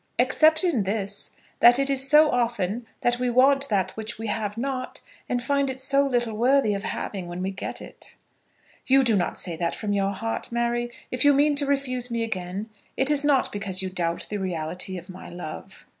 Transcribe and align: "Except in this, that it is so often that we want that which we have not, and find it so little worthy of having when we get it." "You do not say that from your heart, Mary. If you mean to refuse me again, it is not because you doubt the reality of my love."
"Except 0.17 0.63
in 0.63 0.81
this, 0.81 1.29
that 1.59 1.77
it 1.77 1.87
is 1.87 2.09
so 2.09 2.31
often 2.31 2.87
that 3.01 3.19
we 3.19 3.29
want 3.29 3.69
that 3.69 3.91
which 3.91 4.17
we 4.17 4.25
have 4.25 4.57
not, 4.57 4.99
and 5.29 5.43
find 5.43 5.69
it 5.69 5.79
so 5.79 6.07
little 6.07 6.33
worthy 6.35 6.73
of 6.73 6.81
having 6.81 7.27
when 7.27 7.43
we 7.43 7.51
get 7.51 7.83
it." 7.83 8.15
"You 8.87 9.03
do 9.03 9.15
not 9.15 9.37
say 9.37 9.55
that 9.57 9.75
from 9.75 9.93
your 9.93 10.09
heart, 10.11 10.51
Mary. 10.51 10.89
If 11.11 11.23
you 11.23 11.35
mean 11.35 11.55
to 11.57 11.67
refuse 11.67 12.09
me 12.09 12.23
again, 12.23 12.71
it 12.97 13.11
is 13.11 13.23
not 13.23 13.51
because 13.51 13.83
you 13.83 13.91
doubt 13.91 14.25
the 14.31 14.37
reality 14.37 14.97
of 14.97 15.07
my 15.07 15.29
love." 15.29 15.85